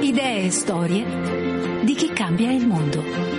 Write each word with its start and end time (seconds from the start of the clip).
Idee 0.00 0.44
e 0.44 0.50
storie 0.50 1.04
di 1.82 1.94
chi 1.94 2.12
cambia 2.12 2.52
il 2.52 2.66
mondo. 2.66 3.31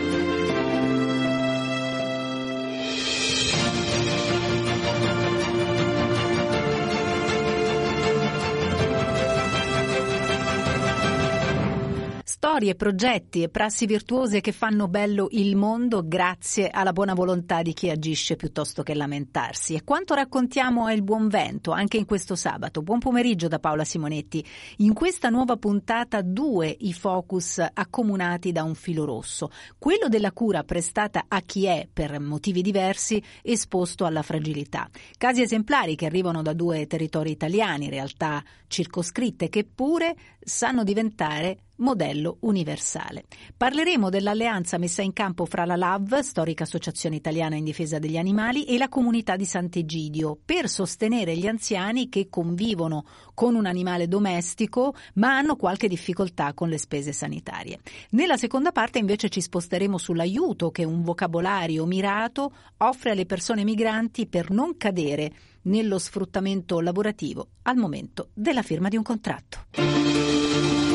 Storie, 12.64 12.76
progetti 12.76 13.44
e 13.44 13.50
prassi 13.50 13.86
virtuose 13.86 14.40
che 14.40 14.54
fanno 14.54 14.88
bello 14.88 15.28
il 15.32 15.56
mondo 15.56 16.08
grazie 16.08 16.70
alla 16.70 16.94
buona 16.94 17.14
volontà 17.14 17.62
di 17.62 17.74
chi 17.74 17.90
agisce 17.90 18.36
piuttosto 18.36 18.84
che 18.84 18.94
lamentarsi. 18.94 19.76
E 19.76 19.84
quanto 19.84 20.14
raccontiamo 20.14 20.88
è 20.88 20.94
il 20.94 21.04
buon 21.04 21.28
vento 21.28 21.72
anche 21.72 21.98
in 21.98 22.06
questo 22.06 22.36
sabato. 22.36 22.82
Buon 22.82 23.00
pomeriggio 23.00 23.48
da 23.48 23.60
Paola 23.60 23.84
Simonetti. 23.84 24.44
In 24.78 24.94
questa 24.94 25.30
nuova 25.30 25.58
puntata 25.58 26.22
due 26.22 26.74
i 26.80 26.94
focus 26.94 27.62
accomunati 27.74 28.52
da 28.52 28.64
un 28.64 28.76
filo 28.76 29.04
rosso. 29.04 29.50
Quello 29.78 30.08
della 30.08 30.32
cura 30.32 30.64
prestata 30.64 31.26
a 31.28 31.42
chi 31.42 31.66
è, 31.66 31.88
per 31.92 32.20
motivi 32.20 32.62
diversi, 32.62 33.22
esposto 33.42 34.06
alla 34.06 34.22
fragilità. 34.22 34.90
Casi 35.18 35.42
esemplari 35.42 35.96
che 35.96 36.06
arrivano 36.06 36.42
da 36.42 36.54
due 36.54 36.88
territori 36.88 37.32
italiani, 37.32 37.90
realtà 37.90 38.44
circoscritte, 38.68 39.50
che 39.50 39.66
pure 39.66 40.16
sanno 40.40 40.84
diventare 40.84 41.58
modello 41.78 42.38
universale. 42.42 43.26
Parleremo 43.56 44.10
dell'alleanza 44.10 44.78
messa 44.78 45.02
in 45.02 45.14
campo 45.14 45.46
fra 45.46 45.66
la 45.66 45.76
LAV, 45.76 46.20
storica 46.20 46.64
associazione 46.64 47.16
italiana 47.16 47.56
in 47.56 47.64
difesa 47.64 48.00
degli 48.00 48.18
animali, 48.18 48.66
e 48.66 48.78
la 48.78 48.90
comunità 48.90 49.36
di 49.36 49.46
Sant'Egidio 49.46 50.38
per 50.44 50.70
sostenere 50.70 51.36
gli 51.36 51.48
anziani 51.48 52.10
che 52.10 52.28
convivono 52.30 53.06
con 53.34 53.56
un 53.56 53.66
animale 53.66 54.08
domestico 54.08 54.96
ma 55.16 55.38
hanno 55.38 55.56
qualche 55.56 55.88
difficoltà 55.88 56.54
con 56.54 56.70
le 56.70 56.78
spese 56.78 57.12
sanitarie. 57.12 57.80
Nella 58.12 58.38
seconda 58.38 58.72
parte 58.72 59.00
invece 59.00 59.30
ci 59.30 59.42
sposteremo 59.42 59.98
sull'aiuto 59.98 60.72
che 60.72 60.84
un 60.84 61.02
vocabolario 61.02 61.86
mirato 61.86 62.54
offre 62.78 63.12
alle 63.12 63.26
persone 63.26 63.64
migranti 63.64 64.28
per 64.28 64.52
non 64.52 64.78
cadere 64.78 65.32
nello 65.64 65.98
sfruttamento 65.98 66.80
lavorativo 66.82 67.48
al 67.64 67.78
momento 67.78 68.30
della 68.34 68.62
firma 68.62 68.90
di 68.90 68.98
un 68.98 69.04
contratto. 69.04 70.93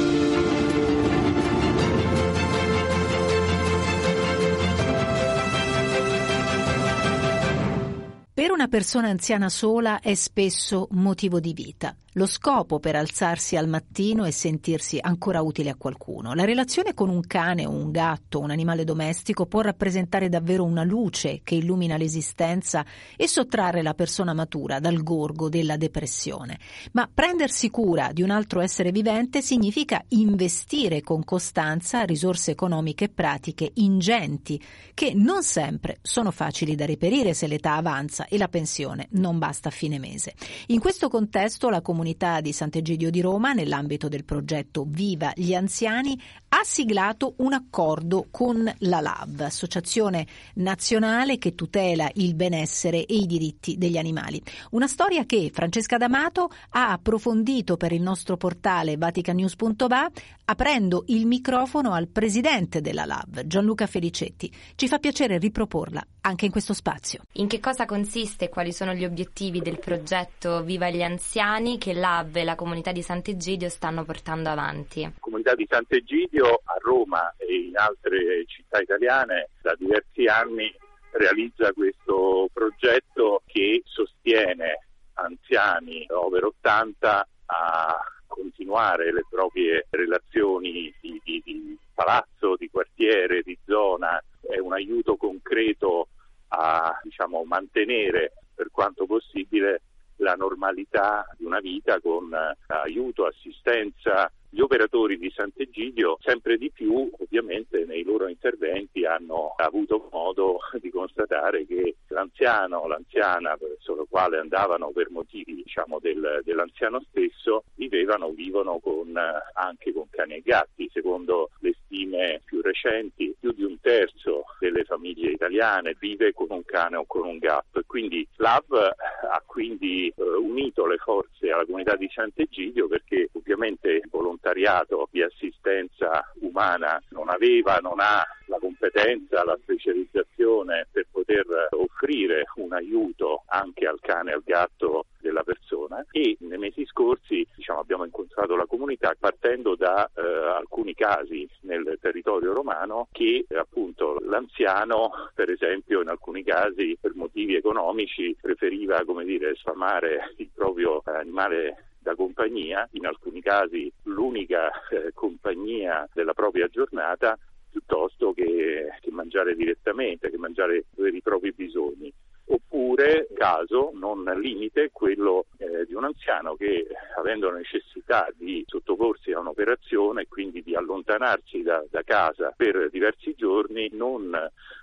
Per 8.39 8.53
una 8.53 8.69
persona 8.69 9.09
anziana 9.09 9.49
sola 9.49 9.99
è 9.99 10.15
spesso 10.15 10.87
motivo 10.93 11.41
di 11.41 11.53
vita 11.53 11.97
lo 12.19 12.27
scopo 12.27 12.81
per 12.81 12.97
alzarsi 12.97 13.57
al 13.57 13.69
mattino 13.69 14.25
e 14.25 14.33
sentirsi 14.33 14.99
ancora 15.01 15.41
utile 15.41 15.71
a 15.71 15.77
qualcuno. 15.77 16.35
La 16.35 16.45
relazione 16.45 16.93
con 16.93 17.09
un 17.09 17.21
cane 17.21 17.65
o 17.65 17.71
un 17.71 17.93
gatto, 17.93 18.41
un 18.41 18.51
animale 18.51 18.83
domestico, 18.83 19.47
può 19.47 19.61
rappresentare 19.61 20.29
davvero 20.29 20.65
una 20.65 20.83
luce 20.83 21.41
che 21.45 21.55
illumina 21.55 21.97
l'esistenza 21.97 22.85
e 23.17 23.29
sottrarre 23.29 23.83
la 23.83 23.95
persona 23.95 24.35
matura 24.35 24.81
dal 24.81 25.01
gorgo 25.05 25.49
della 25.49 25.77
depressione. 25.77 26.59
Ma 26.93 27.09
prendersi 27.13 27.71
cura 27.71 28.11
di 28.13 28.23
un 28.23 28.31
altro 28.31 28.61
essere 28.61 28.91
vivente 28.91 29.41
significa 29.41 30.05
investire 30.09 31.01
con 31.03 31.23
costanza 31.23 32.03
risorse 32.03 32.51
economiche 32.51 33.05
e 33.05 33.09
pratiche 33.11 33.71
ingenti, 33.75 34.61
che 34.93 35.13
non 35.15 35.45
sempre 35.45 35.99
sono 36.03 36.33
facili 36.33 36.75
da 36.75 36.85
reperire 36.85 37.33
se 37.33 37.47
l'età 37.47 37.77
avanza 37.77 38.27
e 38.27 38.37
la 38.39 38.49
pensione 38.49 39.07
non 39.13 39.39
basta 39.39 39.69
a 39.69 39.73
fine 39.73 40.01
mese. 40.01 40.35
In 40.67 40.81
questo 40.81 41.09
contesto 41.09 41.69
la 41.69 41.81
comunità 41.81 42.07
comunità 42.09 42.41
di 42.41 42.53
Sant'Egidio 42.53 43.11
di 43.11 43.21
Roma, 43.21 43.53
nell'ambito 43.53 44.09
del 44.09 44.25
progetto 44.25 44.85
Viva 44.87 45.33
gli 45.35 45.55
anziani, 45.55 46.19
ha 46.49 46.61
siglato 46.65 47.35
un 47.39 47.53
accordo 47.53 48.29
con 48.31 48.73
la 48.79 49.01
LAV, 49.01 49.41
associazione 49.41 50.27
nazionale 50.55 51.37
che 51.37 51.55
tutela 51.55 52.11
il 52.15 52.35
benessere 52.35 53.05
e 53.05 53.15
i 53.15 53.27
diritti 53.27 53.77
degli 53.77 53.99
animali. 53.99 54.43
Una 54.71 54.87
storia 54.87 55.27
che 55.27 55.51
Francesca 55.53 55.99
D'Amato 55.99 56.51
ha 56.71 56.93
approfondito 56.93 57.77
per 57.77 57.93
il 57.93 58.01
nostro 58.01 58.37
portale 58.37 58.97
vaticanews.va 58.97 60.11
aprendo 60.47 61.05
il 61.09 61.27
microfono 61.27 61.93
al 61.93 62.09
presidente 62.09 62.81
della 62.81 63.05
LAV, 63.05 63.45
Gianluca 63.45 63.87
Felicetti. 63.87 64.51
Ci 64.77 64.89
fa 64.89 64.99
piacere 64.99 65.37
riproporla 65.37 66.03
anche 66.23 66.47
in 66.47 66.51
questo 66.51 66.73
spazio. 66.73 67.21
In 67.33 67.49
che 67.49 67.61
cosa 67.61 67.85
consiste 67.85 68.47
e 68.47 68.49
quali 68.49 68.73
sono 68.73 68.95
gli 68.95 69.05
obiettivi 69.05 69.61
del 69.61 69.79
progetto 69.79 70.63
Viva 70.63 70.89
gli 70.89 71.03
anziani 71.03 71.77
che 71.89 71.95
l'AV 71.95 72.37
e 72.37 72.45
la 72.45 72.55
comunità 72.55 72.93
di 72.93 73.01
Sant'Egidio 73.01 73.71
stanno 73.71 74.05
portando 74.05 74.51
avanti? 74.51 75.01
La 75.01 75.13
comunità 75.21 75.55
di 75.55 75.67
Sant'Egidio 75.67 76.61
a 76.63 76.77
Roma 76.83 77.35
e 77.39 77.69
in 77.69 77.79
altre 77.79 78.45
città 78.47 78.79
italiane 78.79 79.49
da 79.63 79.75
diversi 79.75 80.27
anni 80.27 80.71
realizza 81.13 81.73
questo 81.73 82.49
progetto 82.53 83.41
che 83.47 83.81
sostiene 83.87 84.85
anziani 85.15 86.05
over 86.11 86.45
80 86.45 87.29
a 87.47 87.97
continuare 88.27 89.11
le 89.11 89.25
proprie 89.31 89.87
relazioni 89.89 90.95
di, 91.01 91.19
di, 91.25 91.43
di 91.43 91.79
palazzo, 91.95 92.57
di 92.57 92.69
quartiere, 92.69 93.41
di 93.41 93.57
zona, 93.65 94.23
è 94.43 94.59
un 94.59 94.75
aiuto 94.75 95.17
concreto 95.17 96.09
a 96.49 97.01
diciamo, 97.03 97.45
mantenere 97.45 98.33
per 98.55 98.69
quanto 98.71 99.07
possibile 99.07 99.81
la 100.19 100.35
normalità 100.35 101.27
di 101.37 101.45
una 101.45 101.61
vita 101.61 102.01
con 102.01 102.33
eh, 102.33 102.57
aiuto, 102.67 103.27
assistenza, 103.27 104.31
gli 104.51 104.61
operatori 104.61 105.19
di 105.19 105.31
Sant'Egidio 105.31 106.19
sempre 106.21 106.57
di 106.57 106.71
più 106.71 107.11
ovviamente 107.19 107.85
nei 107.85 108.03
loro 108.03 108.29
interventi 108.29 109.05
hanno 109.05 109.55
avuto 109.57 110.09
modo 110.11 110.59
di 110.81 110.91
constatare 110.91 111.67
che 111.67 111.97
l'anziano, 112.09 112.87
l'anziana 112.87 113.57
verso 113.61 113.95
la 113.95 114.05
quale 114.09 114.39
andavano 114.39 114.91
per 114.91 115.11
motivi 115.11 115.55
diciamo, 115.55 115.99
del, 116.01 116.41
dell'anziano 116.45 117.01
stesso 117.11 117.65
vivevano, 117.75 118.31
vivono 118.31 118.79
con, 118.79 119.15
anche 119.55 119.93
con 119.93 120.07
cani 120.11 120.37
e 120.37 120.43
gatti. 120.43 120.89
Secondo 120.93 121.51
le 121.61 121.75
stime 121.85 122.41
più 122.45 122.63
recenti 122.63 123.35
più 123.39 123.53
di 123.53 123.65
un 123.65 123.79
terzo 123.81 124.45
delle 124.59 124.85
famiglie 124.85 125.31
italiane 125.31 125.97
vive 125.99 126.33
con 126.33 126.47
un 126.51 126.65
cane 126.65 126.97
o 126.97 127.05
con 127.07 127.27
un 127.27 127.39
gatto 127.39 127.83
quindi 127.87 128.27
l'AV 128.37 128.73
ha 128.73 129.43
quindi 129.47 130.13
eh, 130.15 130.23
unito 130.23 130.87
le 130.87 130.99
forze 130.99 131.51
alla 131.51 131.65
comunità 131.65 131.97
di 131.97 132.09
Sant'Egidio 132.13 132.89
perché 132.89 133.29
ovviamente 133.33 134.03
volontariamente 134.11 134.38
volontariato 134.39 135.09
di 135.11 135.23
assistenza 135.23 136.33
umana 136.41 137.03
non 137.11 137.29
aveva, 137.29 137.79
non 137.83 137.99
ha 137.99 138.25
la 138.47 138.59
competenza, 138.59 139.45
la 139.45 139.59
specializzazione 139.61 140.87
per 140.91 141.07
poter 141.11 141.45
offrire 141.71 142.45
un 142.57 142.73
aiuto 142.73 143.43
anche 143.47 143.87
al 143.87 143.99
cane 144.01 144.31
e 144.31 144.35
al 144.35 144.43
gatto 144.45 145.07
della 145.21 145.43
persona. 145.43 146.05
E 146.11 146.37
nei 146.41 146.59
mesi 146.59 146.87
scorsi 146.87 147.47
diciamo, 147.55 147.81
abbiamo 147.81 148.05
incontrato 148.05 148.57
la 148.57 148.67
comunità 148.67 149.15
partendo 149.19 149.75
da 149.75 150.09
eh, 150.15 150.23
alcuni 150.23 150.95
casi 150.95 151.47
nel 151.63 151.99
territorio 152.01 152.53
romano 152.55 153.09
che 153.13 153.45
appunto 153.55 154.19
l'anziano 154.21 155.11
per 155.35 155.51
esempio 155.51 156.01
in 156.01 156.09
alcuni 156.09 156.45
casi 156.45 156.97
per 157.01 157.15
motivi 157.15 157.57
economici 157.57 158.37
preferiva 158.41 159.05
come 159.05 159.25
dire 159.25 159.55
sfamare 159.57 160.33
il 160.37 160.49
proprio 160.55 161.03
animale 161.05 161.89
da 162.09 162.15
compagnia, 162.15 162.89
in 162.93 163.05
alcuni 163.05 163.43
casi 163.43 163.93
l'unica 164.05 164.71
eh, 164.89 165.13
compagnia 165.13 166.09
della 166.15 166.33
propria 166.33 166.67
giornata, 166.69 167.39
piuttosto 167.71 168.33
che, 168.33 168.89
che 169.01 169.11
mangiare 169.11 169.55
direttamente, 169.55 170.31
che 170.31 170.39
mangiare 170.39 170.85
per 170.95 171.15
i 171.15 171.21
propri 171.21 171.53
bisogni. 171.53 172.11
Oppure 172.51 173.29
caso 173.35 173.91
non 173.93 174.25
limite 174.41 174.89
quello 174.91 175.45
eh, 175.59 175.85
di 175.85 175.93
un 175.93 176.05
anziano 176.05 176.55
che 176.55 176.87
avendo 177.19 177.51
necessità 177.51 178.27
di 178.35 178.65
sottoporsi 178.67 179.33
a 179.33 179.41
un'operazione 179.41 180.23
e 180.23 180.29
quindi 180.29 180.63
di 180.63 180.75
allontanarsi 180.75 181.61
da, 181.61 181.85
da, 181.91 182.03
casa 182.05 182.55
per 182.57 182.89
diversi 182.91 183.35
giorni 183.37 183.91
non 183.93 184.35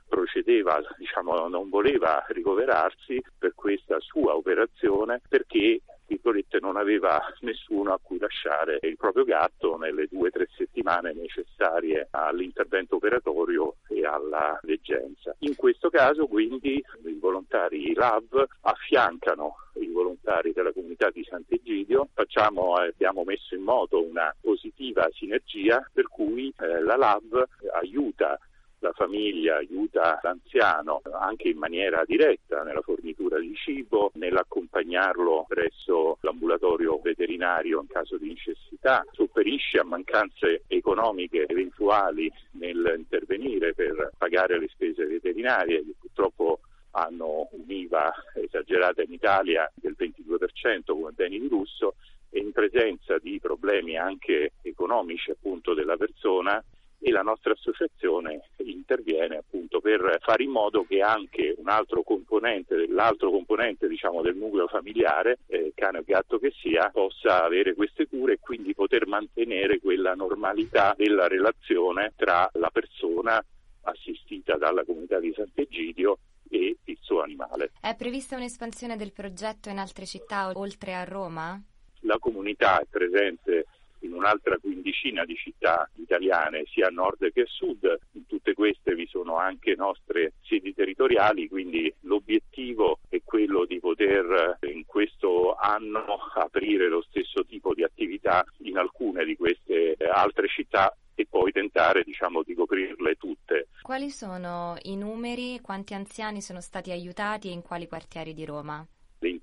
procedeva, 0.07 0.79
diciamo, 0.95 1.47
non 1.47 1.69
voleva 1.69 2.23
ricoverarsi 2.27 3.19
per 3.35 3.55
questa 3.55 3.99
sua 3.99 4.35
operazione 4.35 5.21
perché 5.27 5.81
virgolette, 6.07 6.59
non 6.59 6.77
aveva 6.77 7.21
nessuno 7.41 7.93
a 7.93 7.99
cui 8.01 8.17
lasciare 8.19 8.79
il 8.81 8.97
proprio 8.97 9.23
gatto 9.23 9.77
nelle 9.77 10.07
due 10.09 10.27
o 10.27 10.31
tre 10.31 10.47
settimane 10.55 11.13
necessarie 11.13 12.07
all'intervento 12.11 12.95
operatorio 12.95 13.75
e 13.87 14.05
alla 14.05 14.59
leggenza. 14.63 15.35
In 15.39 15.55
questo 15.55 15.89
caso 15.89 16.27
quindi 16.27 16.83
i 17.05 17.17
volontari 17.19 17.93
LAV 17.93 18.45
affiancano 18.61 19.55
i 19.75 19.87
volontari 19.87 20.53
della 20.53 20.71
comunità 20.71 21.09
di 21.09 21.23
Sant'Egidio, 21.23 22.09
facciamo, 22.13 22.75
abbiamo 22.75 23.23
messo 23.23 23.55
in 23.55 23.63
moto 23.63 24.03
una 24.03 24.33
positiva 24.39 25.07
sinergia 25.11 25.85
per 25.91 26.07
cui 26.07 26.53
eh, 26.59 26.81
la 26.81 26.95
LAV 26.95 27.43
aiuta 27.73 28.39
la 28.85 28.93
famiglia, 28.93 29.57
aiuta 29.57 30.19
l'anziano 30.21 31.01
anche 31.19 31.49
in 31.49 31.57
maniera 31.57 32.03
diretta 32.05 32.61
nella 32.61 32.81
fornitura 32.81 33.39
di 33.39 33.53
cibo, 33.55 34.11
nell'accompagnarlo 34.13 35.45
presso 35.47 36.17
l'ambulatorio 36.21 36.99
veterinario 37.01 37.81
in 37.81 37.87
caso 37.87 38.17
di 38.17 38.27
necessità, 38.27 39.03
sopperisce 39.11 39.79
a 39.79 39.83
mancanze 39.83 40.63
economiche 40.67 41.45
eventuali 41.47 42.31
nell'intervenire 42.51 43.73
per 43.73 44.11
pagare 44.17 44.59
le 44.59 44.67
spese 44.67 45.05
veterinarie 45.05 45.83
che 45.83 45.95
purtroppo 45.99 46.59
hanno 46.91 47.49
un'IVA 47.51 48.13
esagerata 48.35 49.01
in 49.01 49.11
Italia 49.11 49.69
del 49.73 49.95
22% 49.97 50.83
come 50.85 51.11
beni 51.11 51.39
di 51.39 51.49
lusso 51.49 51.95
e 52.29 52.39
in 52.39 52.51
presenza 52.51 53.17
di 53.17 53.39
problemi 53.39 53.97
anche 53.97 54.53
economici 54.61 55.31
appunto 55.31 55.73
della 55.73 55.97
persona 55.97 56.63
e 56.99 57.11
la 57.11 57.21
nostra 57.21 57.53
associazione 57.53 58.49
interviene 58.57 59.37
appunto 59.37 59.79
per 59.79 60.17
fare 60.21 60.43
in 60.43 60.51
modo 60.51 60.85
che 60.85 61.01
anche 61.01 61.55
un 61.57 61.69
altro 61.69 62.03
componente, 62.03 62.87
l'altro 62.87 63.31
componente 63.31 63.87
diciamo, 63.87 64.21
del 64.21 64.35
nucleo 64.35 64.67
familiare, 64.67 65.39
eh, 65.47 65.71
cane 65.75 65.99
o 65.99 66.03
gatto 66.05 66.39
che 66.39 66.51
sia, 66.61 66.89
possa 66.91 67.43
avere 67.43 67.73
queste 67.73 68.07
cure 68.07 68.33
e 68.33 68.39
quindi 68.39 68.73
poter 68.73 69.07
mantenere 69.07 69.79
quella 69.79 70.13
normalità 70.13 70.93
della 70.97 71.27
relazione 71.27 72.13
tra 72.15 72.49
la 72.53 72.69
persona 72.71 73.43
assistita 73.81 74.57
dalla 74.57 74.83
comunità 74.83 75.19
di 75.19 75.33
Sant'Egidio 75.35 76.17
e 76.49 76.77
il 76.83 76.97
suo 77.01 77.21
animale. 77.21 77.71
È 77.79 77.95
prevista 77.95 78.35
un'espansione 78.35 78.95
del 78.97 79.11
progetto 79.13 79.69
in 79.69 79.77
altre 79.77 80.05
città 80.05 80.51
oltre 80.53 80.93
a 80.93 81.03
Roma? 81.03 81.59
La 82.01 82.17
comunità 82.19 82.79
è 82.79 82.85
presente 82.89 83.65
in 84.05 84.13
un'altra 84.13 84.57
quindicina 84.57 85.25
di 85.25 85.35
città 85.35 85.89
italiane, 85.95 86.63
sia 86.65 86.87
a 86.87 86.91
nord 86.91 87.31
che 87.31 87.41
a 87.41 87.47
sud. 87.47 87.99
In 88.13 88.25
tutte 88.27 88.53
queste 88.53 88.95
vi 88.95 89.07
sono 89.07 89.37
anche 89.37 89.75
nostre 89.75 90.33
sedi 90.41 90.73
territoriali, 90.73 91.47
quindi 91.47 91.93
l'obiettivo 92.01 92.99
è 93.09 93.21
quello 93.23 93.65
di 93.65 93.79
poter 93.79 94.57
in 94.71 94.85
questo 94.85 95.55
anno 95.55 96.05
aprire 96.35 96.87
lo 96.87 97.01
stesso 97.09 97.43
tipo 97.45 97.73
di 97.73 97.83
attività 97.83 98.43
in 98.59 98.77
alcune 98.77 99.25
di 99.25 99.35
queste 99.35 99.95
altre 100.11 100.47
città 100.47 100.95
e 101.15 101.25
poi 101.27 101.51
tentare 101.51 102.03
diciamo, 102.03 102.43
di 102.43 102.53
coprirle 102.53 103.15
tutte. 103.15 103.67
Quali 103.81 104.09
sono 104.09 104.75
i 104.83 104.97
numeri, 104.97 105.59
quanti 105.61 105.93
anziani 105.93 106.41
sono 106.41 106.59
stati 106.61 106.91
aiutati 106.91 107.47
e 107.47 107.51
in 107.51 107.61
quali 107.61 107.87
quartieri 107.87 108.33
di 108.33 108.45
Roma? 108.45 108.85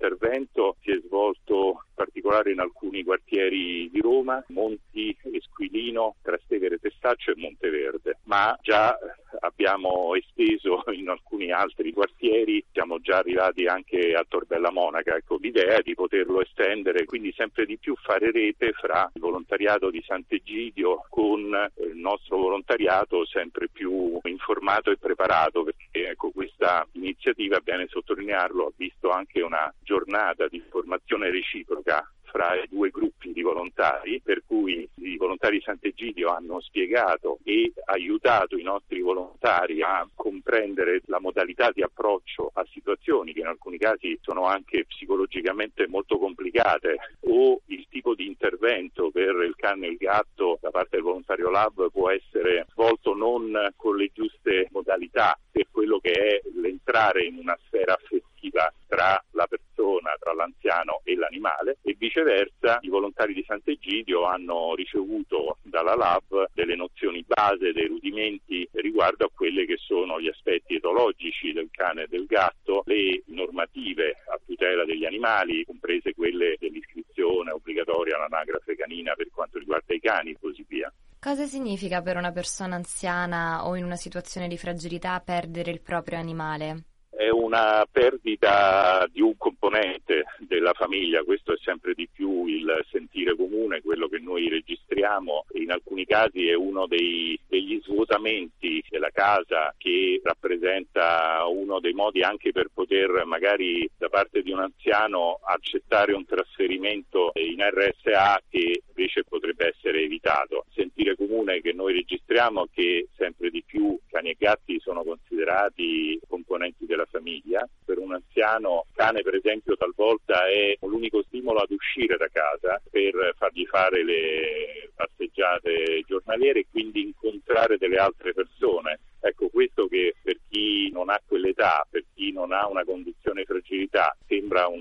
L'intervento 0.02 0.78
si 0.82 0.90
è 0.90 1.00
svolto 1.06 1.84
in 1.86 1.94
particolare 1.94 2.50
in 2.50 2.58
alcuni 2.58 3.04
quartieri 3.04 3.88
di 3.88 4.00
Roma, 4.00 4.44
Monti, 4.48 5.16
Esquilino, 5.30 6.16
Trastevere 6.22 6.78
Testaccio 6.78 7.30
e 7.30 7.34
Monteverde, 7.36 8.18
ma 8.24 8.58
già 8.62 8.98
abbiamo 9.42 10.14
esteso 10.14 10.82
in 10.92 11.08
alcuni 11.08 11.50
altri 11.50 11.92
quartieri, 11.92 12.64
siamo 12.72 13.00
già 13.00 13.18
arrivati 13.18 13.66
anche 13.66 14.14
a 14.14 14.24
Torbella 14.26 14.70
Monaca. 14.70 15.16
Ecco, 15.16 15.38
l'idea 15.40 15.76
è 15.76 15.82
di 15.82 15.94
poterlo 15.94 16.40
estendere, 16.40 17.04
quindi 17.04 17.32
sempre 17.36 17.66
di 17.66 17.78
più 17.78 17.94
fare 17.96 18.30
rete 18.30 18.72
fra 18.72 19.10
il 19.14 19.20
volontariato 19.20 19.90
di 19.90 20.02
Sant'Egidio 20.06 21.04
con 21.08 21.54
eh, 21.54 21.84
il 21.84 21.96
nostro 21.96 22.38
volontariato 22.38 23.24
sempre 23.26 23.68
più 23.68 24.18
informato 24.24 24.90
e 24.90 24.98
preparato, 24.98 25.64
perché 25.64 26.10
ecco, 26.10 26.30
questa 26.30 26.86
iniziativa, 26.92 27.60
bene 27.60 27.86
sottolinearlo, 27.88 28.66
ha 28.66 28.72
visto 28.76 29.10
anche 29.10 29.42
una 29.42 29.72
giornata 29.82 30.46
di 30.48 30.62
formazione 30.68 31.30
reciproca 31.30 32.06
fra 32.32 32.54
i 32.54 32.66
due 32.66 32.88
gruppi 32.88 33.30
di 33.32 33.42
volontari, 33.42 34.22
per 34.24 34.42
cui 34.46 34.88
i 34.94 35.16
volontari 35.18 35.58
di 35.58 35.64
Sant'Egidio 35.64 36.30
hanno 36.30 36.60
spiegato 36.60 37.38
e 37.44 37.74
aiutato 37.84 38.56
i 38.56 38.62
nostri 38.62 39.02
volontari 39.02 39.82
a 39.82 40.08
comprendere 40.14 41.02
la 41.06 41.20
modalità 41.20 41.70
di 41.70 41.82
approccio 41.82 42.50
a 42.54 42.66
situazioni 42.72 43.34
che 43.34 43.40
in 43.40 43.46
alcuni 43.46 43.76
casi 43.76 44.18
sono 44.22 44.46
anche 44.46 44.86
psicologicamente 44.86 45.86
molto 45.88 46.18
complicate 46.18 46.96
o 47.20 47.60
il 47.66 47.86
tipo 47.90 48.14
di 48.14 48.26
intervento 48.26 49.10
per 49.10 49.34
il 49.42 49.54
cane 49.54 49.86
e 49.86 49.90
il 49.90 49.96
gatto 49.98 50.58
da 50.62 50.70
parte 50.70 50.96
del 50.96 51.02
volontario 51.02 51.50
Lab 51.50 51.90
può 51.90 52.08
essere 52.08 52.66
svolto 52.70 53.14
non 53.14 53.72
con 53.76 53.96
le 53.96 54.10
giuste 54.14 54.68
modalità 54.70 55.38
per 55.50 55.66
quello 55.70 55.98
che 55.98 56.12
è 56.12 56.40
l'entrare 56.54 57.24
in 57.24 57.36
una 57.36 57.58
sfera 57.66 57.92
affettiva 57.94 58.72
tra 58.88 59.22
la 59.32 59.46
persona, 59.46 59.71
tra 60.18 60.32
l'anziano 60.34 61.00
e 61.04 61.16
l'animale 61.16 61.78
e 61.82 61.96
viceversa 61.98 62.78
i 62.82 62.88
volontari 62.88 63.34
di 63.34 63.44
Sant'Egidio 63.46 64.24
hanno 64.24 64.74
ricevuto 64.74 65.58
dalla 65.62 65.96
Lab 65.96 66.50
delle 66.54 66.76
nozioni 66.76 67.24
base, 67.26 67.72
dei 67.72 67.86
rudimenti 67.86 68.68
riguardo 68.72 69.26
a 69.26 69.30
quelli 69.34 69.66
che 69.66 69.76
sono 69.78 70.20
gli 70.20 70.28
aspetti 70.28 70.76
etologici 70.76 71.52
del 71.52 71.68
cane 71.70 72.04
e 72.04 72.06
del 72.08 72.26
gatto, 72.26 72.82
le 72.86 73.22
normative 73.26 74.22
a 74.28 74.38
tutela 74.44 74.84
degli 74.84 75.04
animali, 75.04 75.64
comprese 75.64 76.14
quelle 76.14 76.56
dell'iscrizione 76.58 77.50
obbligatoria 77.50 78.16
all'anagrafe 78.16 78.76
canina 78.76 79.14
per 79.14 79.28
quanto 79.32 79.58
riguarda 79.58 79.94
i 79.94 80.00
cani 80.00 80.30
e 80.30 80.36
così 80.40 80.64
via. 80.68 80.92
Cosa 81.18 81.46
significa 81.46 82.02
per 82.02 82.16
una 82.16 82.32
persona 82.32 82.74
anziana 82.74 83.66
o 83.66 83.76
in 83.76 83.84
una 83.84 83.96
situazione 83.96 84.48
di 84.48 84.58
fragilità 84.58 85.20
perdere 85.20 85.70
il 85.70 85.80
proprio 85.80 86.18
animale? 86.18 86.91
È 87.22 87.30
una 87.30 87.86
perdita 87.88 89.06
di 89.12 89.20
un 89.20 89.36
componente 89.36 90.24
della 90.40 90.72
famiglia, 90.72 91.22
questo 91.22 91.52
è 91.52 91.56
sempre 91.62 91.94
di 91.94 92.08
più 92.12 92.46
il 92.46 92.84
sentire 92.90 93.36
comune, 93.36 93.80
quello 93.80 94.08
che 94.08 94.18
noi 94.18 94.48
registriamo, 94.48 95.44
in 95.52 95.70
alcuni 95.70 96.04
casi 96.04 96.48
è 96.48 96.54
uno 96.54 96.86
dei, 96.88 97.38
degli 97.46 97.80
svuotamenti 97.84 98.82
della 98.88 99.10
casa 99.10 99.72
che 99.78 100.20
rappresenta 100.24 101.44
uno 101.46 101.78
dei 101.78 101.92
modi 101.92 102.22
anche 102.22 102.50
per 102.50 102.70
poter 102.74 103.24
magari 103.24 103.88
da 103.96 104.08
parte 104.08 104.42
di 104.42 104.50
un 104.50 104.58
anziano 104.58 105.38
accettare 105.44 106.14
un 106.14 106.26
trasferimento 106.26 107.30
in 107.34 107.60
RSA 107.60 108.42
che 108.50 108.82
invece 108.88 109.22
potrebbe 109.24 109.68
essere 109.68 110.02
evitato. 110.02 110.64
Sentire 110.74 111.14
comune 111.14 111.60
che 111.60 111.72
noi 111.72 111.92
registriamo 111.92 112.66
che 112.72 113.08
sempre 113.16 113.50
di 113.50 113.62
più 113.64 113.96
cani 114.10 114.30
e 114.30 114.36
gatti 114.38 114.80
sono 114.80 115.04
considerati 115.04 116.20
componenti 116.28 116.84
della 116.86 117.06
famiglia. 117.12 117.68
Per 117.84 117.98
un 117.98 118.14
anziano 118.14 118.86
cane 118.94 119.20
per 119.20 119.34
esempio 119.34 119.76
talvolta 119.76 120.48
è 120.48 120.76
l'unico 120.80 121.22
stimolo 121.22 121.60
ad 121.60 121.70
uscire 121.70 122.16
da 122.16 122.28
casa 122.32 122.80
per 122.90 123.34
fargli 123.36 123.66
fare 123.66 124.02
le 124.02 124.90
passeggiate 124.94 126.02
giornaliere 126.06 126.60
e 126.60 126.66
quindi 126.70 127.02
incontrare 127.02 127.76
delle 127.76 127.98
altre 127.98 128.32
persone. 128.32 128.98
Ecco, 129.20 129.48
questo 129.50 129.86
che 129.86 130.14
per 130.20 130.36
chi 130.48 130.90
non 130.90 131.08
ha 131.08 131.20
quell'età, 131.24 131.86
per 131.88 132.04
chi 132.12 132.32
non 132.32 132.52
ha 132.52 132.66
una 132.66 132.84
condizione 132.84 133.42
di 133.42 133.46
fragilità, 133.46 134.16
sembra 134.26 134.66
un 134.66 134.80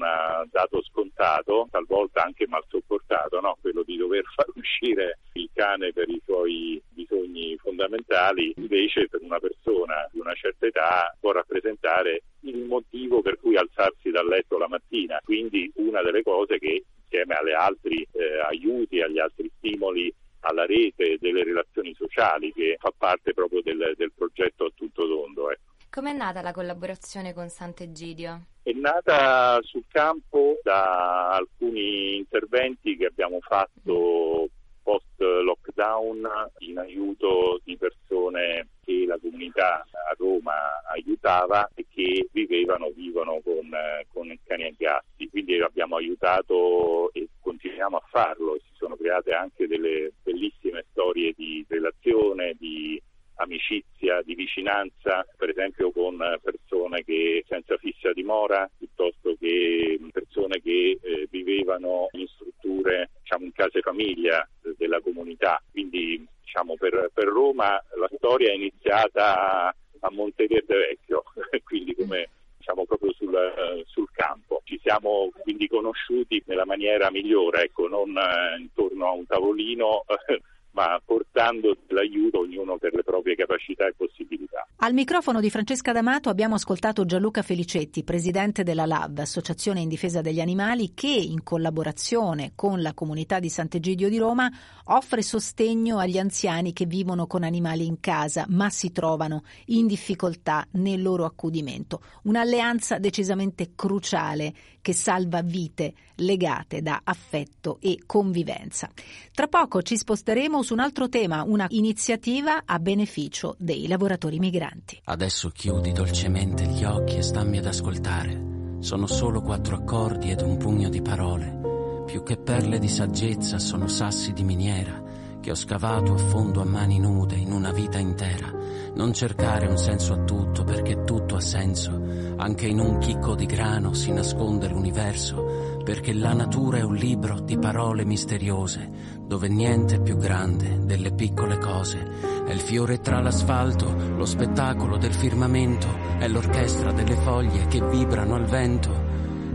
dato 0.50 0.81
scontato, 0.81 1.67
talvolta 1.69 2.23
anche 2.23 2.47
mal 2.47 2.63
sopportato, 2.67 3.39
no? 3.39 3.57
quello 3.61 3.83
di 3.83 3.97
dover 3.97 4.23
far 4.33 4.47
uscire 4.55 5.19
il 5.33 5.50
cane 5.53 5.93
per 5.93 6.09
i 6.09 6.19
suoi 6.25 6.81
bisogni 7.21 7.55
fondamentali, 7.57 8.53
invece 8.57 9.07
per 9.07 9.21
una 9.21 9.39
persona 9.39 10.07
di 10.11 10.19
una 10.19 10.33
certa 10.33 10.65
età 10.65 11.15
può 11.19 11.31
rappresentare 11.31 12.23
il 12.41 12.63
motivo 12.65 13.21
per 13.21 13.39
cui 13.39 13.55
alzarsi 13.55 14.09
dal 14.09 14.27
letto 14.27 14.57
la 14.57 14.67
mattina. 14.67 15.19
Quindi 15.23 15.71
una 15.75 16.01
delle 16.01 16.23
cose 16.23 16.57
che 16.57 16.83
insieme 17.03 17.35
agli 17.35 17.51
altri 17.51 18.07
eh, 18.11 18.39
aiuti, 18.47 19.01
agli 19.01 19.19
altri 19.19 19.51
stimoli 19.57 20.13
alla 20.43 20.65
rete 20.65 21.17
delle 21.19 21.43
relazioni 21.43 21.93
sociali 21.93 22.51
che 22.51 22.75
fa 22.79 22.91
parte 22.97 23.33
proprio 23.33 23.61
del, 23.61 23.93
del 23.95 24.11
progetto 24.15 24.65
a 24.65 24.71
tutto 24.73 25.07
tondo. 25.07 25.51
Ecco. 25.51 25.69
Com'è 25.91 26.13
nata 26.13 26.41
la 26.41 26.51
collaborazione 26.51 27.33
con 27.33 27.49
Sant'Egidio? 27.49 28.45
È 28.63 28.71
nata 28.71 29.59
sul 29.61 29.83
campo 29.87 30.59
da 30.63 31.31
alcuni 31.31 32.15
interventi 32.15 32.95
che 32.95 33.05
abbiamo 33.05 33.39
fatto 33.41 34.49
post 34.91 35.19
lockdown 35.19 36.27
in 36.60 36.77
aiuto 36.77 37.62
di 37.63 37.77
persone 37.77 38.67
che 38.83 39.05
la 39.05 39.17
comunità 39.21 39.86
a 39.86 40.15
Roma 40.17 40.81
aiutava 40.91 41.69
e 41.75 41.86
che 41.89 42.27
vivevano, 42.31 42.89
vivono 42.89 43.39
con, 43.41 43.69
con 44.12 44.38
cani 44.43 44.63
e 44.63 44.75
gatti. 44.77 45.29
Quindi 45.29 45.60
abbiamo 45.62 45.95
aiutato 45.95 47.12
e 47.13 47.29
continuiamo 47.39 47.98
a 47.98 48.03
farlo. 48.10 48.57
Si 48.60 48.71
sono 48.74 48.95
create 48.98 49.31
anche 49.31 49.67
delle 49.67 50.12
bellissime 50.24 50.86
storie 50.91 51.33
di 51.38 51.65
relazione, 51.69 52.55
di 52.57 53.01
amicizia, 53.36 54.21
di 54.24 54.36
vicinanza, 54.36 55.25
per 55.38 55.50
esempio 55.50 55.91
con 55.91 56.17
persone 56.41 57.03
che 57.03 57.43
senza 57.48 57.77
fissa 57.77 58.12
dimora, 58.13 58.69
piuttosto 58.77 59.36
che 59.39 60.00
persone 60.12 60.62
che 60.62 61.00
eh, 61.01 61.27
vivevano 61.29 62.07
in 62.12 62.27
strutture, 62.27 63.10
diciamo 63.21 63.45
in 63.45 63.51
case 63.53 63.81
famiglia 63.81 64.48
della 64.81 65.00
comunità. 65.00 65.61
Quindi 65.69 66.25
diciamo 66.43 66.75
per, 66.75 67.11
per 67.13 67.25
Roma 67.25 67.81
la 68.00 68.09
storia 68.15 68.50
è 68.50 68.55
iniziata 68.55 69.67
a, 69.67 69.75
Monteverde 70.09 70.75
Vecchio, 70.75 71.23
quindi 71.63 71.95
come 71.95 72.27
diciamo 72.57 72.85
proprio 72.85 73.13
sul, 73.13 73.38
sul, 73.85 74.09
campo. 74.11 74.61
Ci 74.63 74.79
siamo 74.81 75.29
quindi 75.43 75.67
conosciuti 75.67 76.41
nella 76.47 76.65
maniera 76.65 77.11
migliore, 77.11 77.65
ecco, 77.65 77.88
non 77.88 78.17
eh, 78.17 78.59
intorno 78.59 79.07
a 79.07 79.11
un 79.11 79.27
tavolino, 79.27 80.03
ma 80.73 81.00
portando 81.05 81.77
l'aiuto 81.89 82.39
ognuno 82.39 82.77
per 82.77 82.95
le 82.95 83.03
proprie 83.03 83.35
capacità 83.35 83.85
e 83.85 83.93
possibilità. 83.95 84.67
Al 84.83 84.95
microfono 84.95 85.41
di 85.41 85.51
Francesca 85.51 85.91
D'Amato 85.91 86.29
abbiamo 86.29 86.55
ascoltato 86.55 87.05
Gianluca 87.05 87.43
Felicetti, 87.43 88.03
presidente 88.03 88.63
della 88.63 88.88
LAV, 88.88 89.19
Associazione 89.19 89.81
in 89.81 89.88
difesa 89.88 90.21
degli 90.21 90.41
animali, 90.41 90.95
che 90.95 91.05
in 91.05 91.43
collaborazione 91.43 92.53
con 92.55 92.81
la 92.81 92.95
comunità 92.95 93.38
di 93.38 93.47
Sant'Egidio 93.47 94.09
di 94.09 94.17
Roma 94.17 94.51
offre 94.85 95.21
sostegno 95.21 96.00
agli 96.00 96.17
anziani 96.17 96.73
che 96.73 96.88
vivono 96.88 97.27
con 97.27 97.43
animali 97.43 97.85
in 97.85 98.00
casa 98.00 98.45
ma 98.50 98.71
si 98.71 98.91
trovano 98.91 99.43
in 99.65 99.85
difficoltà 99.85 100.65
nel 100.71 101.03
loro 101.03 101.25
accudimento. 101.25 102.01
Un'alleanza 102.23 102.97
decisamente 102.97 103.73
cruciale 103.75 104.51
che 104.81 104.93
salva 104.93 105.43
vite 105.43 105.93
legate 106.15 106.81
da 106.81 107.01
affetto 107.03 107.77
e 107.81 108.00
convivenza. 108.07 108.89
Tra 109.31 109.45
poco 109.45 109.83
ci 109.83 109.95
sposteremo 109.95 110.63
su 110.63 110.73
un 110.73 110.79
altro 110.79 111.07
tema, 111.07 111.43
una 111.43 111.67
iniziativa 111.69 112.63
a 112.65 112.79
beneficio 112.79 113.55
dei 113.59 113.88
lavoratori 113.88 114.39
migranti. 114.39 114.70
Adesso 115.03 115.49
chiudi 115.49 115.91
dolcemente 115.91 116.65
gli 116.65 116.83
occhi 116.83 117.17
e 117.17 117.21
stammi 117.21 117.57
ad 117.57 117.65
ascoltare. 117.65 118.77
Sono 118.79 119.05
solo 119.05 119.41
quattro 119.41 119.75
accordi 119.75 120.31
ed 120.31 120.41
un 120.41 120.57
pugno 120.57 120.89
di 120.89 121.01
parole. 121.01 122.03
Più 122.05 122.23
che 122.23 122.37
perle 122.37 122.79
di 122.79 122.87
saggezza 122.87 123.59
sono 123.59 123.87
sassi 123.87 124.31
di 124.31 124.43
miniera 124.43 125.01
che 125.41 125.51
ho 125.51 125.55
scavato 125.55 126.13
a 126.13 126.17
fondo 126.17 126.61
a 126.61 126.65
mani 126.65 126.99
nude 126.99 127.35
in 127.35 127.51
una 127.51 127.71
vita 127.71 127.97
intera. 127.97 128.49
Non 128.93 129.11
cercare 129.11 129.65
un 129.65 129.77
senso 129.77 130.13
a 130.13 130.23
tutto 130.23 130.63
perché 130.63 131.03
tutto 131.03 131.35
ha 131.35 131.41
senso. 131.41 131.99
Anche 132.37 132.67
in 132.67 132.79
un 132.79 132.99
chicco 132.99 133.35
di 133.35 133.47
grano 133.47 133.93
si 133.93 134.11
nasconde 134.11 134.67
l'universo 134.67 135.79
perché 135.83 136.13
la 136.13 136.33
natura 136.33 136.77
è 136.77 136.83
un 136.83 136.93
libro 136.93 137.39
di 137.39 137.57
parole 137.57 138.05
misteriose 138.05 139.10
dove 139.31 139.47
niente 139.47 139.95
è 139.95 140.01
più 140.01 140.17
grande 140.17 140.79
delle 140.83 141.13
piccole 141.13 141.57
cose. 141.57 142.43
È 142.45 142.51
il 142.51 142.59
fiore 142.59 143.00
tra 143.00 143.21
l'asfalto, 143.21 143.95
lo 144.17 144.25
spettacolo 144.25 144.97
del 144.97 145.13
firmamento, 145.13 145.88
è 146.17 146.27
l'orchestra 146.27 146.91
delle 146.91 147.15
foglie 147.15 147.65
che 147.67 147.79
vibrano 147.79 148.35
al 148.35 148.43
vento, 148.43 148.91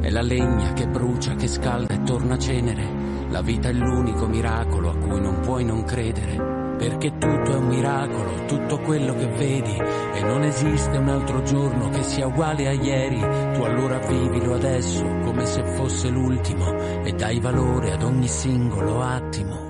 è 0.01 0.09
la 0.09 0.23
legna 0.23 0.73
che 0.73 0.87
brucia, 0.87 1.35
che 1.35 1.47
scalda 1.47 1.93
e 1.93 2.03
torna 2.05 2.39
cenere 2.39 3.07
la 3.29 3.43
vita 3.43 3.69
è 3.69 3.73
l'unico 3.73 4.27
miracolo 4.27 4.89
a 4.89 4.97
cui 4.97 5.21
non 5.21 5.41
puoi 5.41 5.63
non 5.63 5.85
credere, 5.85 6.77
perché 6.79 7.19
tutto 7.19 7.53
è 7.53 7.57
un 7.57 7.67
miracolo, 7.67 8.47
tutto 8.47 8.79
quello 8.79 9.15
che 9.15 9.27
vedi, 9.27 9.77
e 9.77 10.23
non 10.23 10.43
esiste 10.43 10.97
un 10.97 11.09
altro 11.09 11.43
giorno 11.43 11.91
che 11.91 12.03
sia 12.03 12.29
uguale 12.29 12.69
a 12.69 12.73
ieri, 12.73 13.19
tu 13.53 13.63
allora 13.63 13.99
vivilo 13.99 14.55
adesso 14.55 15.05
come 15.25 15.45
se 15.45 15.63
fosse 15.75 16.09
l'ultimo 16.09 17.03
e 17.03 17.13
dai 17.13 17.41
valore 17.41 17.93
ad 17.93 18.03
ogni 18.03 18.29
singolo 18.29 19.03
attimo. 19.03 19.66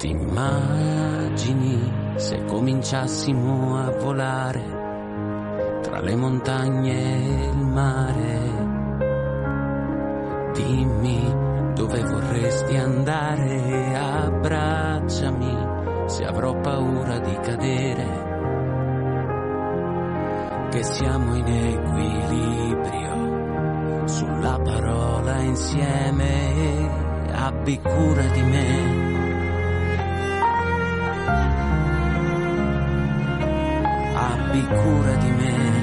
Ti 0.00 0.08
immagini 0.08 1.76
se 2.16 2.42
cominciassimo 2.46 3.76
a 3.76 3.90
volare 3.90 4.62
tra 5.82 6.00
le 6.00 6.16
montagne 6.16 6.94
e 6.94 7.50
il 7.50 7.58
mare? 7.58 8.40
Dimmi 10.54 11.34
dove 11.74 12.02
vorresti 12.02 12.76
andare, 12.76 13.94
abbracciami 13.94 15.58
se 16.06 16.24
avrò 16.24 16.58
paura 16.58 17.18
di 17.18 17.38
cadere, 17.42 18.06
che 20.70 20.82
siamo 20.82 21.34
in 21.34 21.46
equilibrio 21.46 23.18
sulla 24.06 24.58
parola 24.64 25.42
insieme, 25.42 26.88
abbi 27.34 27.78
cura 27.78 28.24
di 28.28 28.42
me. 28.44 28.99
Abbi 34.50 34.66
cura 34.66 35.14
di 35.14 35.30
me. 35.30 35.78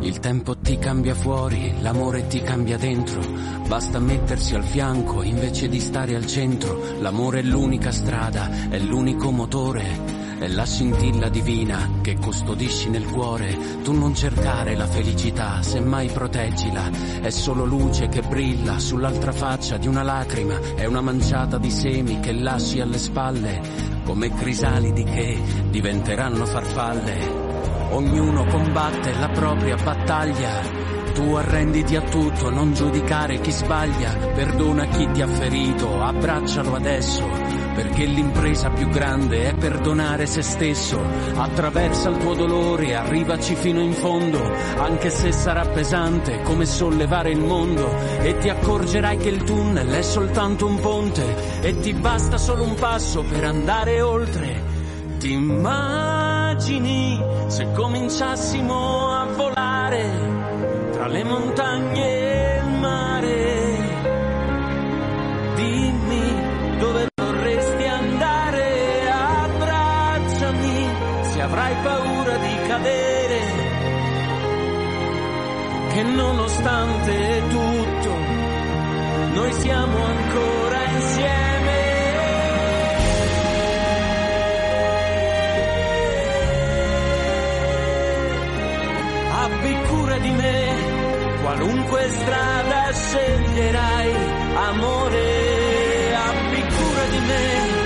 Il 0.00 0.18
tempo 0.18 0.56
ti 0.56 0.78
cambia 0.78 1.14
fuori, 1.14 1.74
l'amore 1.82 2.26
ti 2.26 2.40
cambia 2.40 2.78
dentro. 2.78 3.20
Basta 3.68 3.98
mettersi 3.98 4.54
al 4.54 4.64
fianco 4.64 5.22
invece 5.22 5.68
di 5.68 5.78
stare 5.78 6.14
al 6.14 6.24
centro. 6.24 6.82
L'amore 7.00 7.40
è 7.40 7.42
l'unica 7.42 7.92
strada, 7.92 8.70
è 8.70 8.78
l'unico 8.78 9.30
motore. 9.30 10.19
È 10.40 10.48
la 10.48 10.64
scintilla 10.64 11.28
divina 11.28 11.98
che 12.00 12.16
custodisci 12.16 12.88
nel 12.88 13.04
cuore. 13.04 13.58
Tu 13.82 13.92
non 13.92 14.14
cercare 14.14 14.74
la 14.74 14.86
felicità, 14.86 15.60
semmai 15.60 16.08
proteggila. 16.08 16.90
È 17.20 17.28
solo 17.28 17.66
luce 17.66 18.08
che 18.08 18.22
brilla 18.22 18.78
sull'altra 18.78 19.32
faccia 19.32 19.76
di 19.76 19.86
una 19.86 20.02
lacrima. 20.02 20.58
È 20.76 20.86
una 20.86 21.02
manciata 21.02 21.58
di 21.58 21.70
semi 21.70 22.20
che 22.20 22.32
lasci 22.32 22.80
alle 22.80 22.96
spalle, 22.96 23.60
come 24.04 24.32
crisalidi 24.32 25.04
che 25.04 25.38
diventeranno 25.68 26.46
farfalle 26.46 27.50
ognuno 27.90 28.46
combatte 28.46 29.12
la 29.18 29.28
propria 29.28 29.76
battaglia. 29.76 30.88
Tu 31.12 31.34
arrenditi 31.34 31.96
a 31.96 32.02
tutto, 32.02 32.48
non 32.48 32.72
giudicare 32.72 33.40
chi 33.40 33.50
sbaglia, 33.50 34.16
perdona 34.32 34.86
chi 34.86 35.06
ti 35.10 35.20
ha 35.20 35.26
ferito, 35.26 36.00
abbraccialo 36.00 36.74
adesso, 36.74 37.28
perché 37.74 38.04
l'impresa 38.04 38.70
più 38.70 38.88
grande 38.88 39.48
è 39.48 39.54
perdonare 39.54 40.26
se 40.26 40.42
stesso. 40.42 41.00
Attraversa 41.34 42.08
il 42.10 42.16
tuo 42.18 42.34
dolore, 42.34 42.94
arrivaci 42.94 43.54
fino 43.54 43.80
in 43.80 43.92
fondo, 43.92 44.40
anche 44.76 45.10
se 45.10 45.32
sarà 45.32 45.66
pesante 45.66 46.42
come 46.42 46.64
sollevare 46.64 47.30
il 47.30 47.40
mondo, 47.40 47.88
e 48.20 48.38
ti 48.38 48.48
accorgerai 48.48 49.16
che 49.16 49.28
il 49.28 49.42
tunnel 49.42 49.88
è 49.88 50.02
soltanto 50.02 50.66
un 50.66 50.80
ponte, 50.80 51.60
e 51.60 51.78
ti 51.80 51.92
basta 51.94 52.38
solo 52.38 52.64
un 52.64 52.74
passo 52.74 53.22
per 53.22 53.44
andare 53.44 54.00
oltre. 54.00 54.62
Ti 55.18 55.32
immagini 55.32 57.22
se 57.48 57.72
cominciassimo 57.72 59.10
a 59.10 59.26
volare 59.36 60.10
tra 60.92 61.06
le 61.06 61.24
montagne 61.24 62.04
e 62.04 62.58
il 62.58 62.78
mare. 62.78 63.19
Avrai 71.40 71.74
paura 71.82 72.36
di 72.36 72.56
cadere. 72.66 73.40
Che 75.92 76.02
nonostante 76.02 77.42
tutto, 77.48 78.10
noi 79.34 79.52
siamo 79.52 80.04
ancora 80.04 80.84
insieme. 80.84 81.50
di 90.20 90.30
me, 90.30 91.38
qualunque 91.42 92.08
strada 92.10 92.92
sceglierai, 92.92 94.14
amore, 94.68 96.14
abbi 96.14 96.60
cura 96.60 97.04
di 97.10 97.18
me. 97.26 97.79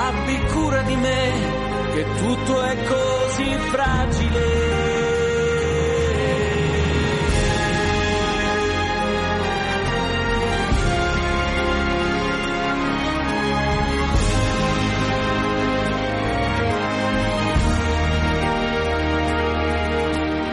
Abbi 0.00 0.38
cura 0.52 0.82
di 0.82 0.94
me, 0.94 1.32
che 1.92 2.04
tutto 2.18 2.62
è 2.62 2.76
così 2.84 3.52
fragile. 3.72 4.76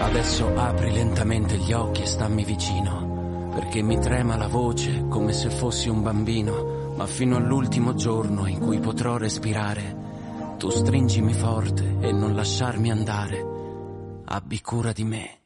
Adesso 0.02 0.56
apri 0.56 0.92
lentamente 0.92 1.58
gli 1.58 1.72
occhi 1.72 2.02
e 2.02 2.06
stammi 2.08 2.44
vicino, 2.44 3.52
perché 3.54 3.84
mi 3.84 4.00
trema 4.00 4.38
la 4.38 4.48
voce 4.48 5.06
come 5.08 5.34
se 5.34 5.52
fossi 5.52 5.88
un 5.88 6.02
bambino, 6.02 6.75
ma 6.96 7.06
fino 7.06 7.36
all'ultimo 7.36 7.94
giorno 7.94 8.48
in 8.48 8.60
cui 8.60 8.80
potrò 8.80 9.18
respirare, 9.18 10.56
tu 10.58 10.70
stringimi 10.70 11.34
forte 11.34 11.98
e 12.00 12.12
non 12.12 12.34
lasciarmi 12.34 12.90
andare. 12.90 13.46
Abbi 14.26 14.62
cura 14.62 14.92
di 14.92 15.04
me. 15.04 15.45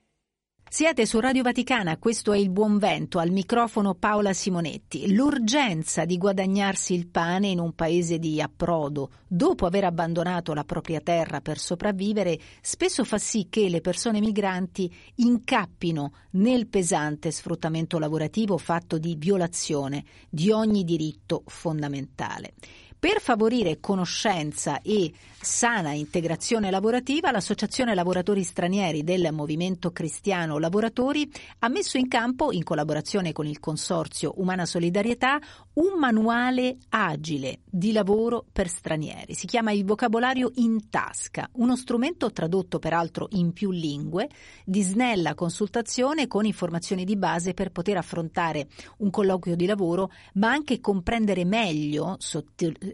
Siete 0.72 1.08
su 1.08 1.20
Radio 1.20 1.42
Vaticana, 1.42 1.98
questo 1.98 2.32
è 2.32 2.38
il 2.38 2.52
buon 2.52 2.78
vento, 2.78 3.18
al 3.18 3.32
microfono 3.32 3.96
Paola 3.96 4.34
Simonetti. 4.34 5.16
L'urgenza 5.16 6.06
di 6.06 6.16
guadagnarsi 6.16 6.94
il 6.94 7.08
pane 7.08 7.48
in 7.48 7.58
un 7.60 7.74
paese 7.74 8.20
di 8.20 8.40
approdo, 8.40 9.10
dopo 9.28 9.66
aver 9.66 9.86
abbandonato 9.86 10.54
la 10.54 10.64
propria 10.64 11.02
terra 11.02 11.42
per 11.42 11.58
sopravvivere, 11.58 12.38
spesso 12.62 13.04
fa 13.04 13.18
sì 13.18 13.48
che 13.50 13.68
le 13.68 13.82
persone 13.82 14.20
migranti 14.20 14.96
incappino 15.16 16.14
nel 16.34 16.68
pesante 16.68 17.32
sfruttamento 17.32 17.98
lavorativo 17.98 18.56
fatto 18.60 19.00
di 19.00 19.16
violazione 19.18 20.06
di 20.30 20.52
ogni 20.52 20.84
diritto 20.84 21.42
fondamentale. 21.48 22.54
Per 23.00 23.22
favorire 23.22 23.80
conoscenza 23.80 24.82
e 24.82 25.14
sana 25.42 25.94
integrazione 25.94 26.70
lavorativa, 26.70 27.32
l'Associazione 27.32 27.96
Lavoratori 27.96 28.44
Stranieri 28.44 29.06
del 29.06 29.30
Movimento 29.32 29.92
Cristiano 29.92 30.58
Lavoratori 30.58 31.32
ha 31.60 31.70
messo 31.70 31.98
in 31.98 32.10
campo, 32.10 32.52
in 32.52 32.64
collaborazione 32.64 33.32
con 33.32 33.46
il 33.48 33.62
Consorzio 33.62 34.34
Umana 34.36 34.66
Solidarietà, 34.66 35.40
un 35.76 35.98
manuale 35.98 36.76
agile 36.90 37.60
di 37.64 37.94
lavoro 37.94 38.44
per 38.52 38.68
stranieri. 38.68 39.34
Si 39.34 39.48
chiama 39.48 39.72
il 39.72 39.86
vocabolario 39.86 40.52
in 40.56 40.90
tasca, 40.90 41.50
uno 41.54 41.78
strumento 41.78 42.34
tradotto 42.34 42.80
peraltro 42.80 43.28
in 43.32 43.54
più 43.54 43.72
lingue, 43.72 44.28
di 44.66 44.82
snella 44.82 45.36
consultazione 45.36 46.28
con 46.28 46.44
informazioni 46.44 47.06
di 47.06 47.16
base 47.16 47.54
per 47.54 47.72
poter 47.72 47.96
affrontare 47.96 48.68
un 48.98 49.10
colloquio 49.10 49.56
di 49.56 49.66
lavoro, 49.66 50.12
ma 50.34 50.50
anche 50.50 50.82
comprendere 50.82 51.46
meglio, 51.46 52.18
sottil- 52.20 52.89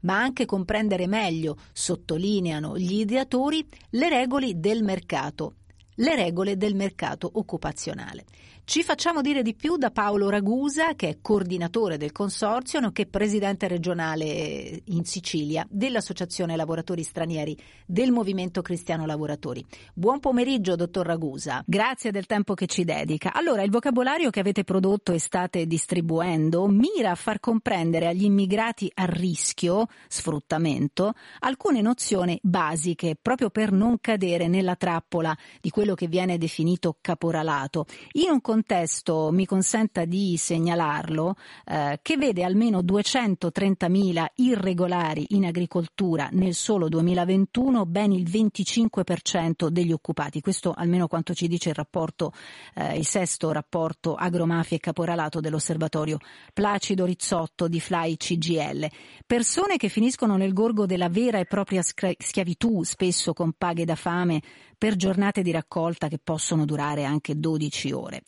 ma 0.00 0.20
anche 0.20 0.46
comprendere 0.46 1.06
meglio, 1.06 1.56
sottolineano 1.72 2.78
gli 2.78 3.00
ideatori, 3.00 3.66
le 3.90 4.08
regole 4.08 4.58
del 4.58 4.82
mercato, 4.82 5.54
le 5.96 6.14
regole 6.14 6.56
del 6.56 6.74
mercato 6.74 7.30
occupazionale. 7.34 8.24
Ci 8.68 8.82
facciamo 8.82 9.22
dire 9.22 9.40
di 9.40 9.54
più 9.54 9.78
da 9.78 9.90
Paolo 9.90 10.28
Ragusa, 10.28 10.92
che 10.94 11.08
è 11.08 11.18
coordinatore 11.22 11.96
del 11.96 12.12
consorzio, 12.12 12.80
nonché 12.80 13.06
presidente 13.06 13.66
regionale 13.66 14.82
in 14.84 15.06
Sicilia 15.06 15.66
dell'Associazione 15.70 16.54
Lavoratori 16.54 17.02
Stranieri 17.02 17.56
del 17.86 18.12
Movimento 18.12 18.60
Cristiano 18.60 19.06
Lavoratori. 19.06 19.64
Buon 19.94 20.20
pomeriggio, 20.20 20.76
dottor 20.76 21.06
Ragusa. 21.06 21.62
Grazie 21.64 22.10
del 22.10 22.26
tempo 22.26 22.52
che 22.52 22.66
ci 22.66 22.84
dedica. 22.84 23.32
Allora, 23.32 23.62
il 23.62 23.70
vocabolario 23.70 24.28
che 24.28 24.40
avete 24.40 24.64
prodotto 24.64 25.12
e 25.12 25.18
state 25.18 25.64
distribuendo 25.64 26.66
mira 26.66 27.12
a 27.12 27.14
far 27.14 27.40
comprendere 27.40 28.06
agli 28.06 28.24
immigrati 28.24 28.92
a 28.96 29.06
rischio, 29.06 29.86
sfruttamento, 30.08 31.14
alcune 31.38 31.80
nozioni 31.80 32.38
basiche 32.42 33.16
proprio 33.18 33.48
per 33.48 33.72
non 33.72 33.96
cadere 33.98 34.46
nella 34.46 34.76
trappola 34.76 35.34
di 35.58 35.70
quello 35.70 35.94
che 35.94 36.06
viene 36.06 36.36
definito 36.36 36.98
caporalato. 37.00 37.86
In 38.12 38.28
un 38.28 38.42
contesto, 38.58 39.30
mi 39.30 39.46
consenta 39.46 40.04
di 40.04 40.36
segnalarlo, 40.36 41.36
eh, 41.64 42.00
che 42.02 42.16
vede 42.16 42.42
almeno 42.42 42.80
230.000 42.80 44.26
irregolari 44.34 45.26
in 45.28 45.44
agricoltura 45.44 46.28
nel 46.32 46.54
solo 46.54 46.88
2021, 46.88 47.86
ben 47.86 48.10
il 48.10 48.28
25% 48.28 49.68
degli 49.68 49.92
occupati. 49.92 50.40
Questo 50.40 50.72
almeno 50.76 51.06
quanto 51.06 51.34
ci 51.34 51.46
dice 51.46 51.68
il 51.68 51.76
rapporto, 51.76 52.32
eh, 52.74 52.96
il 52.96 53.06
sesto 53.06 53.52
rapporto 53.52 54.16
agromafia 54.16 54.76
e 54.76 54.80
caporalato 54.80 55.38
dell'osservatorio 55.38 56.18
Placido 56.52 57.04
Rizzotto 57.04 57.68
di 57.68 57.78
Fly 57.78 58.16
CGL. 58.16 58.88
Persone 59.24 59.76
che 59.76 59.88
finiscono 59.88 60.36
nel 60.36 60.52
gorgo 60.52 60.84
della 60.84 61.08
vera 61.08 61.38
e 61.38 61.44
propria 61.44 61.82
schiavitù, 61.82 62.82
spesso 62.82 63.32
con 63.32 63.52
paghe 63.56 63.84
da 63.84 63.94
fame, 63.94 64.42
per 64.78 64.94
giornate 64.94 65.42
di 65.42 65.50
raccolta 65.50 66.06
che 66.06 66.20
possono 66.22 66.64
durare 66.64 67.04
anche 67.04 67.38
12 67.38 67.92
ore. 67.92 68.22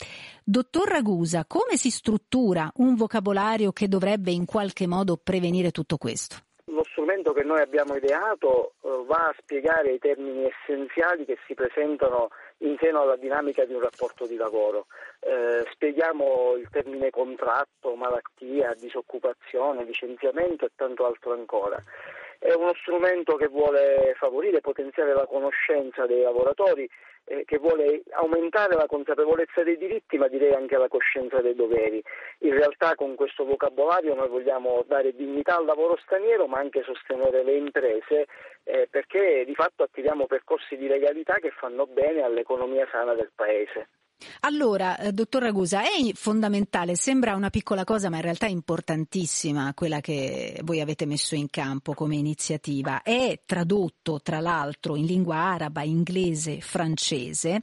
Dottor 0.44 0.88
Ragusa, 0.88 1.44
come 1.46 1.76
si 1.76 1.90
struttura 1.90 2.70
un 2.76 2.94
vocabolario 2.94 3.72
che 3.72 3.88
dovrebbe 3.88 4.30
in 4.30 4.44
qualche 4.44 4.86
modo 4.86 5.16
prevenire 5.16 5.70
tutto 5.70 5.96
questo? 5.96 6.36
Lo 6.66 6.84
strumento 6.84 7.32
che 7.32 7.42
noi 7.42 7.60
abbiamo 7.60 7.96
ideato 7.96 8.74
eh, 8.82 9.04
va 9.06 9.16
a 9.16 9.34
spiegare 9.40 9.92
i 9.92 9.98
termini 9.98 10.44
essenziali 10.44 11.24
che 11.24 11.36
si 11.46 11.54
presentano 11.54 12.28
in 12.58 12.76
seno 12.80 13.00
alla 13.00 13.16
dinamica 13.16 13.64
di 13.64 13.74
un 13.74 13.80
rapporto 13.80 14.26
di 14.26 14.36
lavoro. 14.36 14.86
Eh, 15.18 15.66
spieghiamo 15.72 16.54
il 16.56 16.68
termine 16.70 17.10
contratto, 17.10 17.94
malattia, 17.96 18.74
disoccupazione, 18.78 19.84
licenziamento 19.84 20.64
e 20.66 20.70
tanto 20.76 21.06
altro 21.06 21.32
ancora. 21.32 21.82
È 22.42 22.54
uno 22.54 22.72
strumento 22.80 23.36
che 23.36 23.48
vuole 23.48 24.14
favorire 24.16 24.56
e 24.56 24.60
potenziare 24.62 25.12
la 25.12 25.26
conoscenza 25.26 26.06
dei 26.06 26.22
lavoratori, 26.22 26.88
eh, 27.26 27.44
che 27.44 27.58
vuole 27.58 28.00
aumentare 28.12 28.76
la 28.76 28.86
consapevolezza 28.86 29.62
dei 29.62 29.76
diritti, 29.76 30.16
ma 30.16 30.26
direi 30.26 30.54
anche 30.54 30.78
la 30.78 30.88
coscienza 30.88 31.42
dei 31.42 31.54
doveri. 31.54 32.02
In 32.38 32.54
realtà 32.54 32.94
con 32.94 33.14
questo 33.14 33.44
vocabolario 33.44 34.14
noi 34.14 34.28
vogliamo 34.28 34.82
dare 34.86 35.14
dignità 35.14 35.58
al 35.58 35.66
lavoro 35.66 35.98
straniero, 36.02 36.46
ma 36.46 36.58
anche 36.58 36.82
sostenere 36.82 37.44
le 37.44 37.56
imprese, 37.56 38.26
eh, 38.64 38.88
perché 38.90 39.44
di 39.44 39.54
fatto 39.54 39.82
attiviamo 39.82 40.24
percorsi 40.24 40.78
di 40.78 40.88
legalità 40.88 41.34
che 41.34 41.50
fanno 41.50 41.86
bene 41.86 42.22
all'economia 42.22 42.88
sana 42.90 43.12
del 43.12 43.32
Paese. 43.34 43.88
Allora, 44.40 44.98
eh, 44.98 45.12
dottor 45.12 45.42
Ragusa, 45.42 45.82
è 45.82 46.12
fondamentale, 46.14 46.96
sembra 46.96 47.34
una 47.34 47.50
piccola 47.50 47.84
cosa, 47.84 48.08
ma 48.08 48.16
in 48.16 48.22
realtà 48.22 48.46
è 48.46 48.50
importantissima 48.50 49.72
quella 49.74 50.00
che 50.00 50.60
voi 50.64 50.80
avete 50.80 51.06
messo 51.06 51.34
in 51.34 51.48
campo 51.50 51.94
come 51.94 52.16
iniziativa. 52.16 53.02
È 53.02 53.40
tradotto, 53.44 54.20
tra 54.22 54.40
l'altro, 54.40 54.96
in 54.96 55.06
lingua 55.06 55.36
araba, 55.36 55.82
inglese, 55.82 56.60
francese 56.60 57.60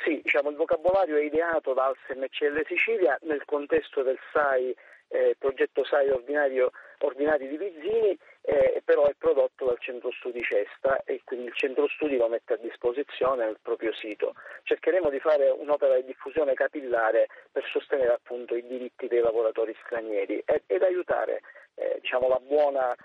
Sì, 0.03 0.19
diciamo, 0.23 0.49
il 0.49 0.55
vocabolario 0.55 1.17
è 1.17 1.23
ideato 1.23 1.73
da 1.73 1.85
Alsem 1.85 2.25
CL 2.27 2.65
Sicilia 2.65 3.17
nel 3.21 3.43
contesto 3.45 4.01
del 4.01 4.17
SAI, 4.33 4.75
eh, 5.09 5.35
progetto 5.37 5.85
SAI 5.85 6.09
ordinario, 6.09 6.71
ordinari 6.99 7.47
di 7.47 7.57
Vizzini, 7.57 8.17
eh, 8.41 8.81
però 8.83 9.05
è 9.05 9.13
prodotto 9.17 9.65
dal 9.65 9.79
centro 9.79 10.11
studi 10.11 10.41
Cesta 10.41 11.03
e 11.03 11.21
quindi 11.23 11.47
il 11.47 11.53
centro 11.55 11.87
studi 11.87 12.17
lo 12.17 12.27
mette 12.27 12.53
a 12.53 12.57
disposizione 12.57 13.45
nel 13.45 13.59
proprio 13.61 13.93
sito. 13.93 14.33
Cercheremo 14.63 15.09
di 15.09 15.19
fare 15.19 15.49
un'opera 15.49 15.95
di 15.95 16.05
diffusione 16.05 16.53
capillare 16.53 17.27
per 17.51 17.63
sostenere 17.71 18.13
appunto 18.13 18.55
i 18.55 18.65
diritti 18.65 19.07
dei 19.07 19.21
lavoratori 19.21 19.75
stranieri 19.85 20.41
ed, 20.45 20.63
ed 20.65 20.81
aiutare 20.81 21.41
eh, 21.75 21.99
diciamo, 22.01 22.27
la 22.27 22.39
buona 22.39 22.95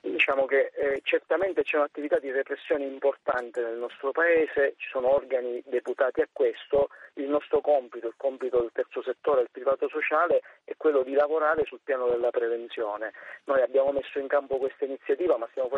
Diciamo 0.00 0.46
che 0.46 0.72
eh, 0.74 1.00
certamente 1.04 1.62
c'è 1.62 1.76
un'attività 1.76 2.18
di 2.18 2.32
repressione 2.32 2.84
importante 2.84 3.60
nel 3.60 3.76
nostro 3.76 4.10
Paese, 4.10 4.74
ci 4.78 4.88
sono 4.88 5.14
organi 5.14 5.62
deputati 5.66 6.20
a 6.20 6.28
questo, 6.32 6.88
il 7.14 7.28
nostro 7.28 7.60
compito, 7.60 8.08
il 8.08 8.14
compito 8.16 8.58
del 8.58 8.70
terzo 8.72 9.02
settore, 9.02 9.42
del 9.42 9.50
privato 9.52 9.88
sociale, 9.88 10.42
è 10.64 10.72
quello 10.76 11.02
di 11.02 11.12
lavorare 11.12 11.64
sul 11.66 11.80
piano 11.84 12.08
della 12.08 12.30
prevenzione. 12.30 13.12
Noi 13.44 13.60
abbiamo 13.60 13.92
messo 13.92 14.18
in 14.18 14.26
campo 14.26 14.56
questa 14.56 14.84
iniziativa, 14.84 15.36
ma 15.36 15.46
stiamo 15.50 15.68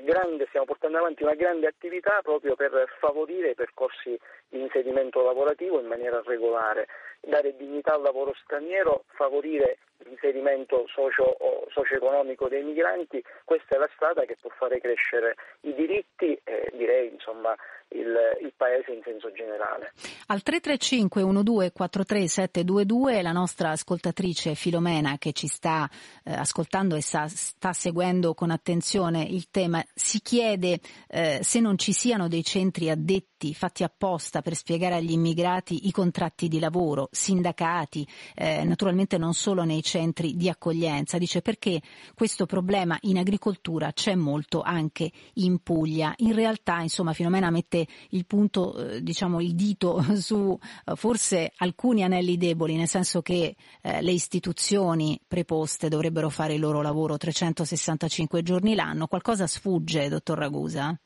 grande, 0.00 0.46
stiamo 0.48 0.66
portando 0.66 0.98
avanti 0.98 1.22
una 1.22 1.34
grande 1.34 1.66
attività 1.66 2.20
proprio 2.22 2.56
per 2.56 2.88
favorire 2.98 3.50
i 3.50 3.54
percorsi 3.54 4.18
di 4.48 4.60
inserimento 4.60 5.22
lavorativo 5.22 5.80
in 5.80 5.86
maniera 5.86 6.22
regolare, 6.24 6.86
dare 7.20 7.56
dignità 7.56 7.94
al 7.94 8.02
lavoro 8.02 8.34
straniero, 8.42 9.04
favorire 9.14 9.78
l'inserimento 10.04 10.84
socio, 10.88 11.36
socio-economico 11.70 12.48
dei 12.48 12.62
migranti, 12.62 13.22
questa 13.44 13.76
è 13.76 13.78
la 13.78 13.88
strada 13.94 14.24
che 14.24 14.36
può 14.40 14.50
fare 14.56 14.80
crescere 14.80 15.36
i 15.62 15.74
diritti 15.74 16.38
e 16.44 16.70
direi 16.74 17.12
insomma 17.12 17.54
il, 17.88 18.14
il, 18.42 18.52
paese 18.56 18.92
in 18.92 19.00
senso 19.04 19.30
generale. 19.32 19.92
Al 20.26 20.42
335 20.42 21.22
12 21.22 21.72
43 21.72 22.28
722 22.28 23.22
la 23.22 23.32
nostra 23.32 23.70
ascoltatrice 23.70 24.54
Filomena 24.54 25.16
che 25.18 25.32
ci 25.32 25.46
sta 25.46 25.88
eh, 26.24 26.32
ascoltando 26.32 26.96
e 26.96 27.00
sta, 27.00 27.28
sta, 27.28 27.72
seguendo 27.72 28.34
con 28.34 28.50
attenzione 28.50 29.22
il 29.22 29.48
tema 29.50 29.82
si 29.94 30.20
chiede 30.20 30.80
eh, 31.08 31.38
se 31.42 31.60
non 31.60 31.78
ci 31.78 31.92
siano 31.92 32.28
dei 32.28 32.42
centri 32.42 32.90
addetti 32.90 33.35
fatti 33.54 33.82
apposta 33.82 34.40
per 34.40 34.54
spiegare 34.54 34.96
agli 34.96 35.12
immigrati 35.12 35.86
i 35.86 35.92
contratti 35.92 36.48
di 36.48 36.58
lavoro, 36.58 37.08
sindacati, 37.10 38.06
eh, 38.34 38.64
naturalmente 38.64 39.18
non 39.18 39.34
solo 39.34 39.64
nei 39.64 39.82
centri 39.82 40.36
di 40.36 40.48
accoglienza. 40.48 41.18
Dice 41.18 41.42
perché 41.42 41.80
questo 42.14 42.46
problema 42.46 42.96
in 43.02 43.18
agricoltura 43.18 43.92
c'è 43.92 44.14
molto 44.14 44.62
anche 44.62 45.10
in 45.34 45.58
Puglia. 45.58 46.14
In 46.18 46.34
realtà, 46.34 46.80
insomma, 46.80 47.12
Filomena 47.12 47.50
mette 47.50 47.86
il 48.10 48.26
punto, 48.26 48.76
eh, 48.76 49.02
diciamo, 49.02 49.40
il 49.40 49.54
dito 49.54 50.02
su 50.16 50.58
eh, 50.84 50.96
forse 50.96 51.52
alcuni 51.56 52.02
anelli 52.02 52.36
deboli, 52.36 52.76
nel 52.76 52.88
senso 52.88 53.22
che 53.22 53.56
eh, 53.82 54.02
le 54.02 54.12
istituzioni 54.12 55.20
preposte 55.26 55.88
dovrebbero 55.88 56.30
fare 56.30 56.54
il 56.54 56.60
loro 56.60 56.80
lavoro 56.82 57.16
365 57.16 58.42
giorni 58.42 58.74
l'anno. 58.74 59.06
Qualcosa 59.06 59.46
sfugge, 59.46 60.08
dottor 60.08 60.38
Ragusa? 60.38 60.98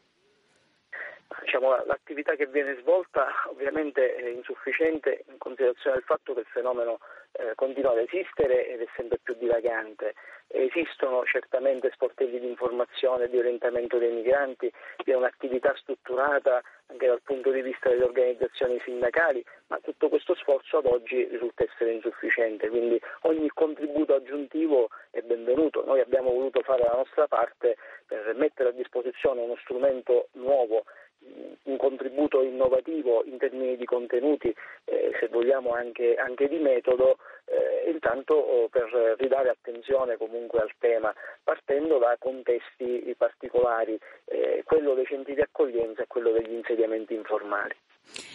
Diciamo, 1.43 1.85
l'attività 1.85 2.35
che 2.35 2.47
viene 2.47 2.77
svolta 2.81 3.27
ovviamente 3.47 4.15
è 4.15 4.29
insufficiente 4.29 5.25
in 5.29 5.39
considerazione 5.39 5.97
del 5.97 6.05
fatto 6.05 6.35
che 6.35 6.41
il 6.41 6.47
fenomeno 6.47 6.99
eh, 7.33 7.55
continua 7.55 7.93
ad 7.93 7.99
esistere 7.99 8.69
ed 8.69 8.81
è 8.83 8.87
sempre 8.95 9.19
più 9.23 9.35
dilagante. 9.35 10.15
Esistono 10.49 11.25
certamente 11.25 11.91
sportelli 11.93 12.41
di 12.41 12.49
informazione 12.49 13.25
e 13.25 13.31
di 13.31 13.39
orientamento 13.39 13.99
dei 13.99 14.13
migranti, 14.13 14.71
vi 15.05 15.13
è 15.13 15.15
un'attività 15.15 15.75
strutturata 15.77 16.61
anche 16.87 17.07
dal 17.07 17.23
punto 17.23 17.51
di 17.53 17.63
vista 17.63 17.89
delle 17.89 18.05
organizzazioni 18.05 18.81
sindacali, 18.85 19.45
ma 19.69 19.79
tutto 19.79 20.09
questo 20.09 20.35
sforzo 20.35 20.79
ad 20.79 20.87
oggi 20.87 21.25
risulta 21.25 21.63
essere 21.63 21.93
insufficiente, 21.93 22.69
quindi 22.69 23.01
ogni 23.23 23.49
contributo 23.55 24.15
aggiuntivo 24.15 24.89
è 25.11 25.21
benvenuto. 25.21 25.85
Noi 25.85 26.01
abbiamo 26.01 26.31
voluto 26.31 26.63
fare 26.63 26.83
la 26.83 26.97
nostra 26.97 27.29
parte 27.29 27.77
per 28.07 28.35
mettere 28.35 28.71
a 28.71 28.73
disposizione 28.73 29.41
uno 29.41 29.57
strumento 29.57 30.29
nuovo 30.33 30.85
un 31.65 31.77
contributo 31.77 32.43
innovativo 32.43 33.23
in 33.25 33.37
termini 33.39 33.77
di 33.77 33.85
contenuti, 33.85 34.55
eh, 34.85 35.13
se 35.21 35.29
vogliamo 35.29 35.71
anche, 35.73 36.15
anche 36.17 36.49
di 36.49 36.59
metodo, 36.59 37.19
eh, 37.45 37.91
intanto 37.91 38.35
oh, 38.35 38.69
per 38.69 39.17
ridare 39.19 39.51
attenzione 39.51 40.17
comunque 40.17 40.61
al 40.61 40.73
tema, 40.79 41.13
partendo 41.43 41.99
da 41.99 42.17
contesti 42.19 43.15
particolari, 43.17 43.99
eh, 44.25 44.63
quello 44.65 44.95
dei 44.95 45.07
centri 45.07 45.35
di 45.35 45.41
accoglienza 45.41 46.03
e 46.03 46.07
quello 46.07 46.33
degli 46.33 46.53
insediamenti 46.53 47.15
informali. 47.15 47.75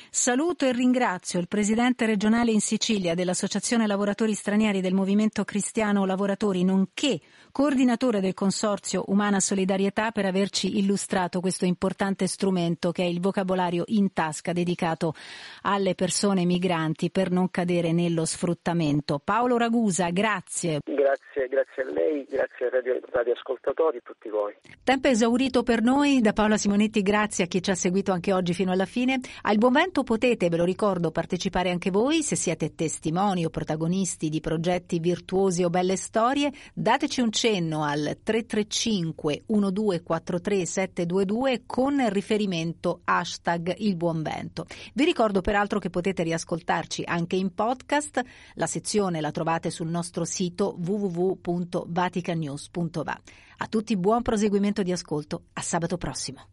Saluto 0.09 0.65
e 0.65 0.71
ringrazio 0.71 1.39
il 1.39 1.47
presidente 1.47 2.05
regionale 2.05 2.51
in 2.51 2.61
Sicilia 2.61 3.13
dell'Associazione 3.15 3.87
Lavoratori 3.87 4.33
Stranieri 4.33 4.81
del 4.81 4.93
Movimento 4.93 5.43
Cristiano 5.43 6.05
Lavoratori, 6.05 6.63
nonché 6.63 7.19
coordinatore 7.51 8.21
del 8.21 8.33
Consorzio 8.33 9.03
Umana 9.07 9.39
Solidarietà 9.39 10.11
per 10.11 10.25
averci 10.25 10.77
illustrato 10.77 11.39
questo 11.39 11.65
importante 11.65 12.27
strumento 12.27 12.91
che 12.91 13.03
è 13.03 13.07
il 13.07 13.19
vocabolario 13.19 13.83
in 13.87 14.13
tasca 14.13 14.53
dedicato 14.53 15.13
alle 15.61 15.95
persone 15.95 16.45
migranti 16.45 17.11
per 17.11 17.31
non 17.31 17.49
cadere 17.49 17.91
nello 17.91 18.25
sfruttamento. 18.25 19.19
Paolo 19.23 19.57
Ragusa, 19.57 20.09
grazie. 20.09 20.79
Grazie, 20.83 21.47
grazie 21.47 21.83
a 21.83 21.91
lei, 21.91 22.25
grazie 22.29 22.65
ai 22.65 22.71
radio, 22.71 22.99
radioascoltatori 23.11 23.97
e 23.97 23.99
a 23.99 24.03
tutti 24.03 24.29
voi. 24.29 24.53
Tempo 24.83 25.07
esaurito 25.07 25.63
per 25.63 25.81
noi. 25.81 26.21
Da 26.21 26.33
Paola 26.33 26.57
Simonetti, 26.57 27.01
grazie 27.01 27.45
a 27.45 27.47
chi 27.47 27.61
ci 27.61 27.71
ha 27.71 27.75
seguito 27.75 28.11
anche 28.11 28.33
oggi 28.33 28.53
fino 28.53 28.71
alla 28.71 28.85
fine. 28.85 29.19
Al 29.43 29.57
buon 29.57 29.73
vento 29.73 29.94
potete, 30.03 30.49
ve 30.49 30.57
lo 30.57 30.63
ricordo, 30.63 31.11
partecipare 31.11 31.69
anche 31.69 31.91
voi 31.91 32.23
se 32.23 32.35
siete 32.35 32.73
testimoni 32.75 33.45
o 33.45 33.49
protagonisti 33.49 34.29
di 34.29 34.39
progetti 34.39 34.99
virtuosi 34.99 35.63
o 35.63 35.69
belle 35.69 35.95
storie. 35.95 36.51
Dateci 36.73 37.21
un 37.21 37.31
cenno 37.31 37.83
al 37.83 38.17
335 38.23 39.43
1243 39.47 40.65
722 40.65 41.63
con 41.65 42.09
riferimento 42.09 43.01
hashtag 43.03 43.75
il 43.77 43.95
buon 43.95 44.21
vento. 44.21 44.65
Vi 44.93 45.03
ricordo 45.03 45.41
peraltro 45.41 45.79
che 45.79 45.89
potete 45.89 46.23
riascoltarci 46.23 47.03
anche 47.05 47.35
in 47.35 47.53
podcast. 47.53 48.21
La 48.55 48.67
sezione 48.67 49.21
la 49.21 49.31
trovate 49.31 49.69
sul 49.69 49.87
nostro 49.87 50.25
sito 50.25 50.75
www.vaticanews.va. 50.77 53.21
A 53.57 53.67
tutti 53.67 53.95
buon 53.95 54.21
proseguimento 54.21 54.83
di 54.83 54.91
ascolto. 54.91 55.43
A 55.53 55.61
sabato 55.61 55.95
prossimo. 55.97 56.49